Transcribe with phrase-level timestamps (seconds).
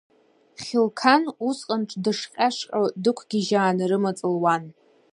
[0.63, 4.63] Хьылқан усҟан дышҟьа-шҟьо дықәгьежьааны рымаҵ луан.